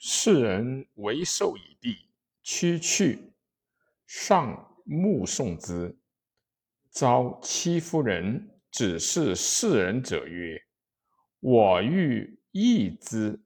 [0.00, 2.08] 世人为寿以地，
[2.42, 3.32] 屈去，
[4.06, 5.98] 上目送之。
[6.88, 10.64] 遭戚夫人指示世人者曰
[11.40, 13.42] ：“我欲易之，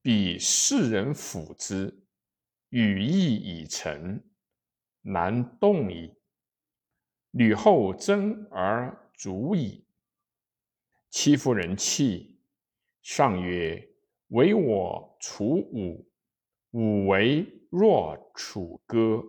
[0.00, 2.06] 彼世人辅之，
[2.68, 4.22] 羽翼已成，
[5.02, 6.14] 难动矣。
[7.32, 9.84] 吕后争而逐矣。”
[11.10, 12.38] 戚夫人泣，
[13.02, 13.89] 上曰。
[14.30, 16.08] 唯我处武，
[16.70, 19.24] 武为若处歌。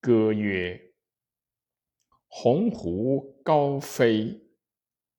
[0.00, 0.94] 歌曰
[2.28, 4.40] ：“鸿鹄高飞，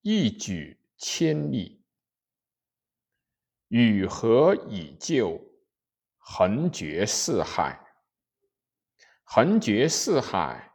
[0.02, 1.84] 一举千里。
[3.68, 5.42] 与何以就？
[6.18, 7.86] 横绝四海。
[9.24, 10.72] 横绝四海，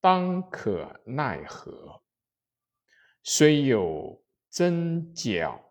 [0.00, 2.02] 当可奈何？
[3.22, 5.62] 虽有真角。”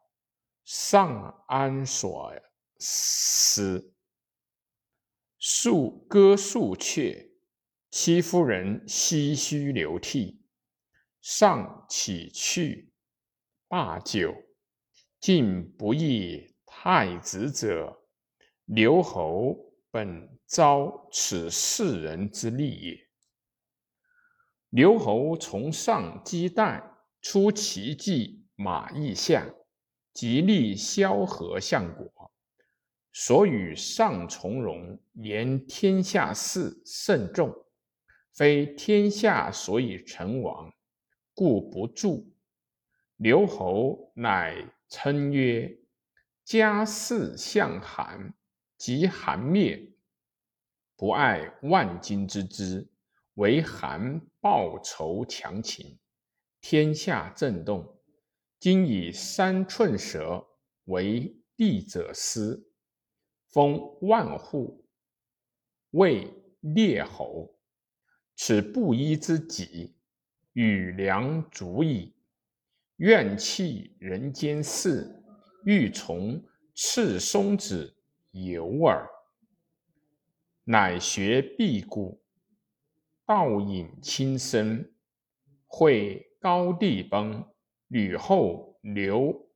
[0.66, 2.34] 上安所
[2.80, 3.94] 思？
[5.38, 7.34] 数歌数阙，
[7.92, 10.42] 戚夫人唏嘘流涕。
[11.22, 12.92] 上起去，
[13.68, 14.34] 罢酒，
[15.20, 18.02] 竟不忆太子者。
[18.66, 19.56] 刘侯
[19.92, 23.08] 本遭此世人之利也。
[24.70, 26.84] 刘侯从上击代，
[27.22, 29.48] 出奇迹马邑下。
[30.16, 32.32] 极力萧何相国，
[33.12, 37.54] 所与上从容，言天下事甚重，
[38.32, 40.74] 非天下所以成王，
[41.34, 42.34] 故不助。
[43.18, 44.56] 刘侯乃
[44.88, 45.78] 称曰
[46.46, 48.34] ：“家事相韩，
[48.78, 49.86] 及韩灭，
[50.96, 52.90] 不爱万金之资，
[53.34, 56.00] 为韩报仇强秦，
[56.62, 57.92] 天下震动。”
[58.66, 60.44] 今以三寸舌
[60.86, 62.60] 为帝者师，
[63.50, 64.84] 封万户，
[65.92, 67.56] 为列侯。
[68.36, 69.96] 此布衣之己，
[70.54, 72.16] 与良足矣。
[72.96, 75.24] 愿弃人间事，
[75.64, 76.44] 欲从
[76.74, 77.96] 赤松子
[78.32, 79.08] 游耳。
[80.64, 82.20] 乃学辟谷，
[83.28, 84.92] 道隐轻身，
[85.68, 87.48] 会高帝崩。
[87.88, 89.48] 吕后刘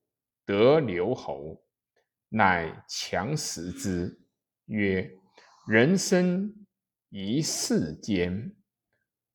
[0.45, 1.63] 得刘侯，
[2.29, 4.21] 乃强食之，
[4.65, 5.11] 曰
[5.67, 6.65] ：“人生
[7.09, 8.55] 一世间，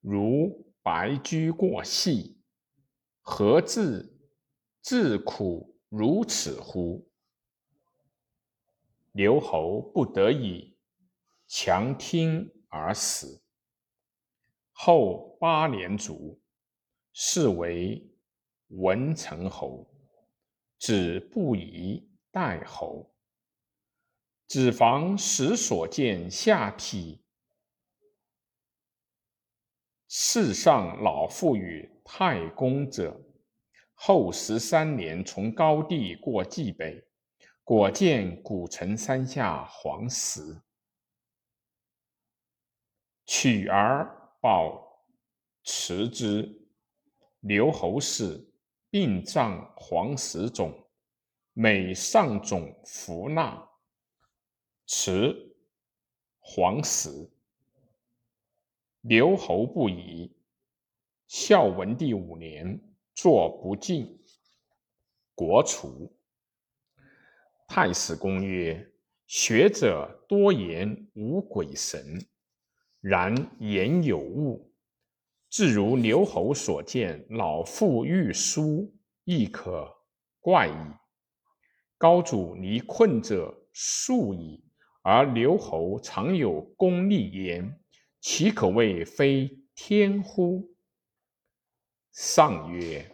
[0.00, 2.41] 如白驹过隙，
[3.21, 4.16] 何至
[4.81, 7.11] 自苦如此乎？”
[9.11, 10.76] 刘侯不得已，
[11.47, 13.43] 强听而死。
[14.72, 16.41] 后八年卒，
[17.12, 18.14] 是为。
[18.77, 19.87] 文成侯，
[20.79, 23.15] 子不宜代侯。
[24.47, 27.21] 子房时所见下邳，
[30.09, 33.21] 世上老父与太公者。
[33.95, 37.06] 后十三年，从高地过冀北，
[37.62, 40.61] 果见古城山下黄石，
[43.25, 44.05] 取而
[44.41, 45.06] 保
[45.62, 46.61] 持之。
[47.41, 48.54] 留侯死。
[48.94, 50.72] 并葬黄石冢，
[51.53, 53.69] 每上冢服纳，
[54.87, 55.34] 持
[56.38, 57.10] 黄石。
[59.00, 60.32] 留侯不疑。
[61.27, 62.81] 孝文帝五年，
[63.16, 64.16] 作不敬，
[65.34, 66.16] 国除。
[67.66, 68.93] 太史公曰：
[69.26, 72.25] 学者多言无鬼神，
[73.00, 74.72] 然言有物。
[75.57, 78.93] 自如刘侯所见，老妇欲书，
[79.23, 79.89] 亦可
[80.41, 80.75] 怪矣。
[81.97, 84.65] 高祖离困者数矣，
[85.05, 87.79] 而刘侯常有功利焉，
[88.21, 90.75] 其可谓非天乎？
[92.11, 93.09] 上曰：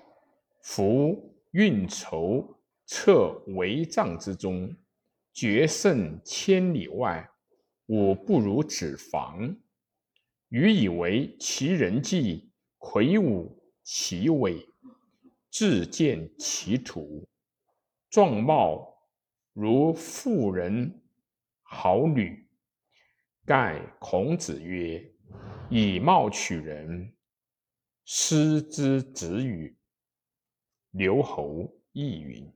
[0.62, 4.74] 夫运筹策帷帐之中，
[5.34, 7.30] 决胜千里外，
[7.88, 9.54] 吾不如子房。
[10.50, 14.68] 予以为其人迹魁梧其伟，
[15.48, 17.28] 自见其土，
[18.08, 19.08] 状貌
[19.52, 21.02] 如妇人
[21.62, 22.48] 好女。
[23.46, 25.12] 盖孔子曰
[25.70, 27.12] ：“以貌取人，
[28.04, 29.76] 失之子语。”
[30.90, 32.52] 刘侯亦云。